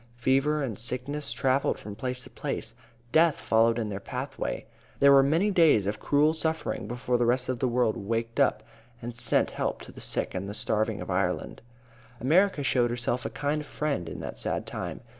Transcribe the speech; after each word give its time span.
Fever 0.17 0.63
and 0.63 0.79
sickness 0.79 1.31
travelled 1.31 1.77
from 1.77 1.95
place 1.95 2.23
to 2.23 2.31
place. 2.31 2.73
Death 3.11 3.35
followed 3.39 3.77
in 3.77 3.89
their 3.89 3.99
pathway. 3.99 4.65
There 4.99 5.11
were 5.11 5.21
many 5.21 5.51
days 5.51 5.85
of 5.85 5.99
cruel 5.99 6.33
suffering 6.33 6.87
before 6.87 7.19
the 7.19 7.25
rest 7.27 7.49
of 7.49 7.59
the 7.59 7.67
world 7.67 7.95
waked 7.97 8.39
up 8.39 8.63
and 8.99 9.15
sent 9.15 9.51
help 9.51 9.79
to 9.83 9.91
the 9.91 10.01
sick 10.01 10.33
and 10.33 10.49
the 10.49 10.55
starving 10.55 11.01
in 11.01 11.11
Ireland. 11.11 11.61
America 12.19 12.63
showed 12.63 12.89
herself 12.89 13.25
a 13.25 13.29
kind 13.29 13.63
friend 13.63 14.09
in 14.09 14.21
that 14.21 14.39
sad 14.39 14.65
time. 14.65 15.01